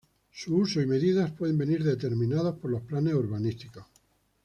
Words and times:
Su 0.33 0.55
uso 0.55 0.81
y 0.81 0.87
medidas 0.87 1.29
pueden 1.29 1.59
venir 1.59 1.83
determinados 1.83 2.57
por 2.57 2.71
los 2.71 2.81
planes 2.81 3.13
urbanísticos. 3.13 3.85